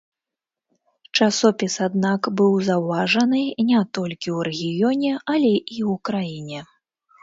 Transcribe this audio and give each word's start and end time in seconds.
Часопіс, 1.19 1.75
аднак, 1.89 2.21
быў 2.43 2.57
заўважаны 2.71 3.45
не 3.69 3.79
толькі 4.01 4.27
ў 4.35 4.37
рэгіёне, 4.51 5.11
але 5.33 5.57
і 5.75 5.77
ў 5.91 5.93
краіне. 6.09 6.59